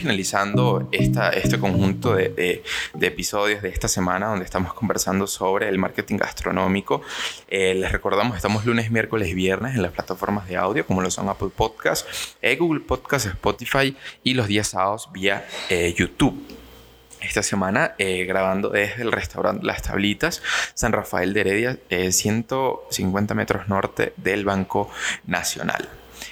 [0.00, 2.62] finalizando esta, este conjunto de,
[3.00, 7.02] episodios de esta semana donde estamos conversando sobre el marketing gastronómico.
[7.48, 11.10] Eh, les recordamos, estamos lunes, miércoles y viernes en las plataformas de audio como lo
[11.10, 16.59] son Apple Podcasts, eh, Google Podcasts, Spotify y los días sábados vía eh, YouTube
[17.30, 20.42] esta semana grabando desde el restaurante Las Tablitas,
[20.74, 21.78] San Rafael de Heredia,
[22.10, 24.90] 150 metros norte del Banco
[25.26, 25.88] Nacional.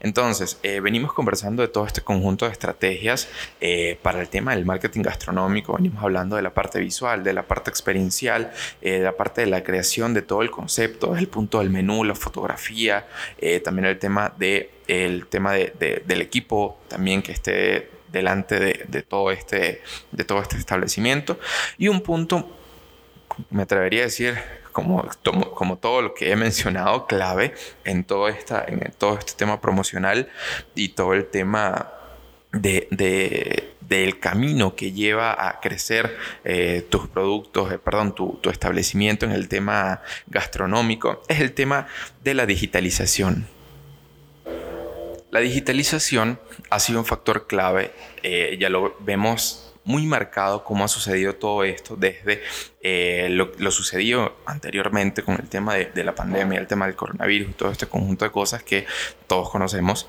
[0.00, 3.28] Entonces, eh, venimos conversando de todo este conjunto de estrategias
[3.60, 5.74] eh, para el tema del marketing gastronómico.
[5.74, 8.50] Venimos hablando de la parte visual, de la parte experiencial,
[8.80, 12.04] eh, de la parte de la creación de todo el concepto, el punto del menú,
[12.04, 13.06] la fotografía,
[13.64, 19.82] también el tema, de, el tema del equipo también que esté delante de, todo este,
[20.12, 21.38] de todo este establecimiento.
[21.78, 22.48] Y un punto,
[23.50, 24.38] me atrevería a decir,
[24.72, 25.08] como,
[25.54, 30.28] como todo lo que he mencionado, clave en todo, esta, en todo este tema promocional
[30.74, 31.92] y todo el tema
[32.52, 39.24] de, del camino que lleva a crecer eh, tus productos, eh, perdón, tu, tu, establecimiento
[39.24, 41.86] en el tema gastronómico, es el tema
[42.24, 43.46] de la digitalización.
[45.30, 47.92] La digitalización ha sido un factor clave,
[48.22, 52.42] eh, ya lo vemos muy marcado cómo ha sucedido todo esto desde
[52.82, 57.56] eh, lo, sucedido anteriormente con el tema de, de, la pandemia, el tema del coronavirus
[57.56, 58.86] todo este conjunto de cosas que
[59.26, 60.08] todos conocemos.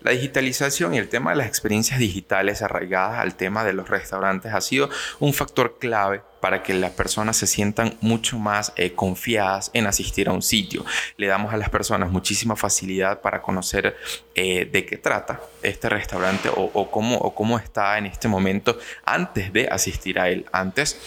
[0.00, 4.52] La digitalización y el tema de las experiencias digitales arraigadas al tema de los restaurantes
[4.52, 9.70] ha sido un factor clave para que las personas se sientan mucho más eh, confiadas
[9.74, 10.84] en asistir a un sitio.
[11.16, 13.96] Le damos a las personas muchísima facilidad para conocer
[14.34, 19.52] eh, de qué trata este restaurante o, cómo, o cómo está en este momento antes
[19.52, 20.44] de asistir a él.
[20.50, 20.98] Antes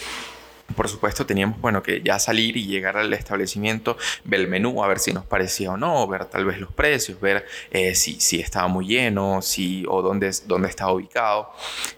[0.74, 4.88] por supuesto, teníamos bueno, que ya salir y llegar al establecimiento, ver el menú, a
[4.88, 8.40] ver si nos parecía o no, ver tal vez los precios, ver eh, si, si,
[8.40, 11.52] estaba muy lleno, si, o dónde, dónde estaba ubicado.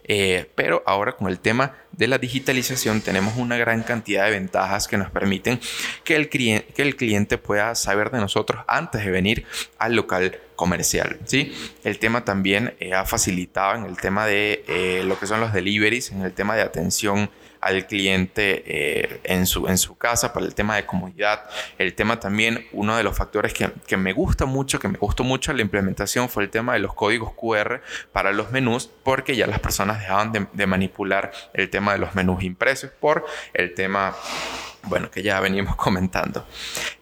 [0.05, 4.87] Eh, pero ahora con el tema de la digitalización tenemos una gran cantidad de ventajas
[4.87, 5.61] que nos permiten
[6.05, 9.47] que el, cliente, que el cliente pueda saber de nosotros antes de venir
[9.79, 11.19] al local comercial.
[11.25, 11.55] ¿sí?
[11.85, 16.13] El tema también eh, ha facilitado en el tema de lo que son los deliveries,
[16.13, 20.55] en el tema de atención al cliente eh, en, su, en su casa para el
[20.55, 21.49] tema de comodidad.
[21.79, 25.25] El tema también, uno de los factores que, que, me gusta mucho, que me gustó
[25.25, 27.81] mucho la implementación fue el tema de los códigos QR
[28.13, 32.43] para los menús, porque ya las personas dejaban de, manipular el tema de los menús
[32.43, 33.25] impresos por
[33.55, 34.15] el tema
[34.85, 36.47] bueno, que ya veníamos comentando.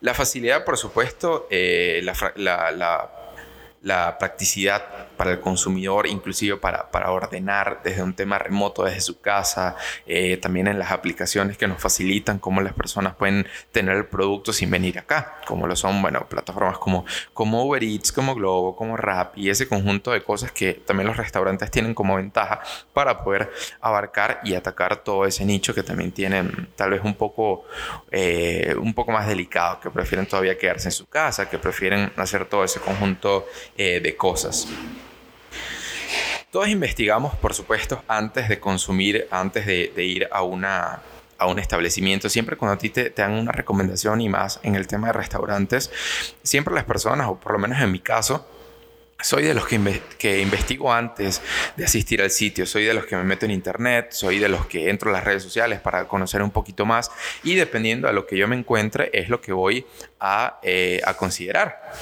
[0.00, 3.10] La facilidad, por supuesto, eh, la
[4.18, 4.82] practicidad
[5.16, 9.76] para el consumidor, inclusive para, para ordenar desde un tema remoto, desde su casa,
[10.06, 14.52] eh, también en las aplicaciones que nos facilitan cómo las personas pueden tener el producto
[14.52, 18.96] sin venir acá, como lo son, bueno, plataformas como, como Uber Eats, como Globo, como
[18.96, 22.60] Rap y ese conjunto de cosas que también los restaurantes tienen como ventaja
[22.92, 23.50] para poder
[23.80, 27.64] abarcar y atacar todo ese nicho que también tienen tal vez un poco,
[28.10, 32.46] eh, un poco más delicado, que prefieren todavía quedarse en su casa, que prefieren hacer
[32.46, 34.68] todo ese conjunto eh, de cosas.
[36.50, 41.02] Todos investigamos, por supuesto, antes de consumir, antes de, ir a, una,
[41.36, 42.30] a un establecimiento.
[42.30, 45.90] Siempre cuando a ti te, dan una recomendación y más en el tema de restaurantes,
[46.42, 48.48] siempre las personas, o por lo menos en mi caso,
[49.20, 51.42] soy de los que, que, investigo antes
[51.76, 54.64] de asistir al sitio, soy de los que me meto en internet, soy de los
[54.64, 57.10] que entro a las redes sociales para conocer un poquito más
[57.42, 59.84] y dependiendo a lo que yo me encuentre es lo que voy
[60.20, 61.92] a, eh, a considerar.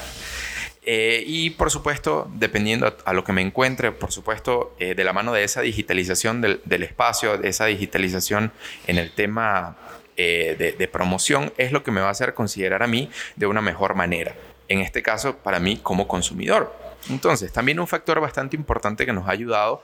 [0.86, 5.12] Eh, y por supuesto, dependiendo a, lo que me encuentre, por supuesto, eh, de la
[5.12, 8.52] mano de esa digitalización del, espacio, de esa digitalización
[8.86, 9.76] en el tema
[10.16, 13.46] eh, de, de, promoción, es lo que me va a hacer considerar a mí de
[13.46, 14.34] una mejor manera.
[14.68, 16.74] En este caso, para mí como consumidor.
[17.10, 19.82] Entonces, también un factor bastante importante que nos ha ayudado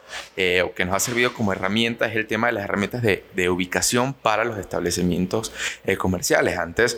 [0.65, 3.51] o que nos ha servido como herramienta es el tema de las herramientas de, de
[3.51, 5.53] ubicación para los establecimientos
[5.99, 6.57] comerciales.
[6.57, 6.97] Antes,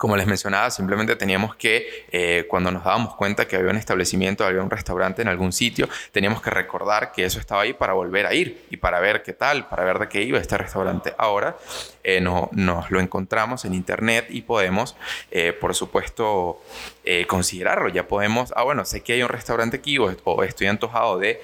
[0.00, 4.46] como les mencionaba, simplemente teníamos que, eh, cuando nos dábamos cuenta que había un establecimiento,
[4.46, 8.24] había un restaurante en algún sitio, teníamos que recordar que eso estaba ahí para volver
[8.24, 11.12] a ir y para ver qué tal, para ver de qué iba este restaurante.
[11.18, 11.54] Ahora
[12.02, 14.96] eh, no, nos lo encontramos en internet y podemos,
[15.30, 16.62] eh, por supuesto,
[17.26, 17.88] considerarlo.
[17.88, 21.40] Ya podemos, ah, bueno, sé que hay un restaurante aquí o, estoy antojado de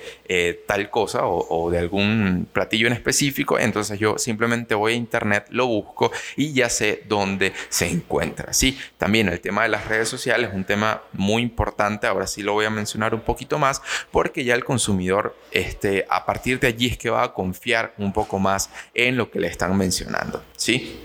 [0.66, 5.46] tal cosa o, o de algún platillo en específico, entonces yo simplemente voy a internet,
[5.50, 8.45] lo busco y ya sé dónde se encuentra.
[8.52, 12.42] Sí, también el tema de las redes sociales es un tema muy importante, ahora sí
[12.42, 16.68] lo voy a mencionar un poquito más, porque ya el consumidor, este, a partir de
[16.68, 20.42] allí es que va a confiar un poco más en lo que le están mencionando,
[20.56, 21.00] ¿sí?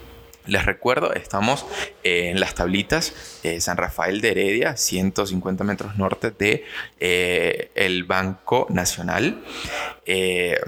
[0.48, 1.68] Les recuerdo, estamos
[2.04, 6.66] en las tablitas eh, San Rafael de Heredia, 150 metros norte de
[7.00, 9.44] eh, el Banco Nacional.
[10.06, 10.60] Eh,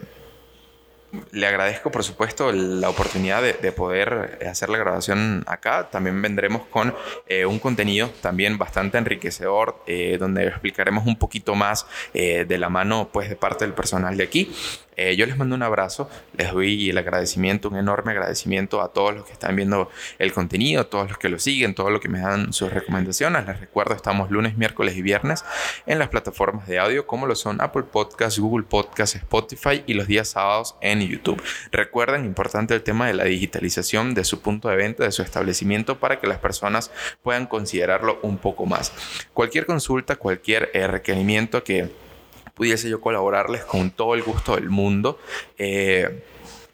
[1.31, 5.89] le agradezco, por supuesto, la oportunidad de, poder hacer la grabación acá.
[5.91, 6.93] También vendremos con
[7.27, 12.69] eh, un contenido también bastante enriquecedor, eh, donde explicaremos un poquito más eh, de la
[12.69, 14.51] mano pues, de parte del personal de aquí.
[14.95, 19.13] Eh, yo les mando un abrazo, les doy el agradecimiento, un enorme agradecimiento a todos
[19.15, 22.09] los que están viendo el contenido, a todos los que lo siguen, todos los que
[22.09, 23.45] me dan sus recomendaciones.
[23.45, 25.43] Les recuerdo, estamos lunes, miércoles y viernes
[25.85, 30.07] en las plataformas de audio como lo son Apple Podcasts, Google Podcasts, Spotify y los
[30.07, 31.41] días sábados en YouTube.
[31.71, 35.99] Recuerden, importante el tema de la digitalización de su punto de venta, de su establecimiento,
[35.99, 36.91] para que las personas
[37.21, 38.93] puedan considerarlo un poco más.
[39.33, 42.02] Cualquier consulta, cualquier requerimiento que
[42.63, 45.19] pudiese yo colaborarles con todo el gusto del mundo.
[45.57, 46.23] Eh,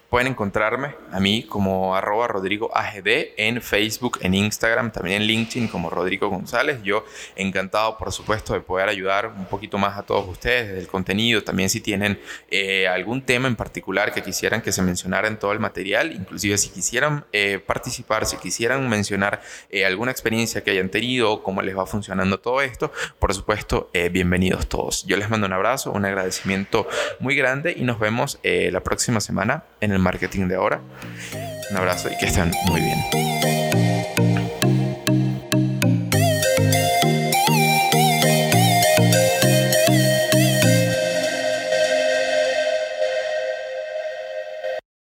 [0.10, 5.68] Pueden encontrarme a mí como arroba Rodrigo AGD en Facebook, en Instagram, también en LinkedIn
[5.68, 6.82] como Rodrigo González.
[6.82, 11.44] Yo encantado, por supuesto, de poder ayudar un poquito más a todos ustedes del contenido.
[11.44, 12.20] También si tienen
[12.50, 16.58] eh, algún tema en particular que quisieran que se mencionara en todo el material, inclusive
[16.58, 21.78] si quisieran eh, participar, si quisieran mencionar eh, alguna experiencia que hayan tenido, cómo les
[21.78, 25.06] va funcionando todo esto, por supuesto, bienvenidos todos.
[25.06, 26.88] Yo les mando un abrazo, un agradecimiento
[27.20, 30.81] muy grande y nos vemos la próxima semana en marketing de ahora.
[31.72, 33.59] Un abrazo y que estén muy bien.